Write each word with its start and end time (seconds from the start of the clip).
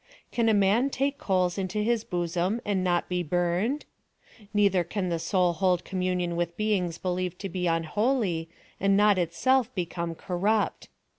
"Can 0.31 0.49
a 0.49 0.53
man 0.55 0.89
take 0.89 1.19
coals 1.19 1.59
into 1.59 1.77
his 1.83 2.03
bosom 2.03 2.59
and 2.65 2.83
not 2.83 3.07
be 3.07 3.21
burn 3.21 3.73
ed 3.73 3.85
?"—neither 4.51 4.83
can 4.83 5.09
the 5.09 5.19
soul 5.19 5.53
hold 5.53 5.85
communion 5.85 6.35
with 6.35 6.57
beings 6.57 6.97
believed 6.97 7.37
to 7.41 7.49
be 7.49 7.67
unholy 7.67 8.49
and 8.79 8.97
not 8.97 9.19
itself 9.19 9.71
become 9.75 10.15
corrupt. 10.15 10.87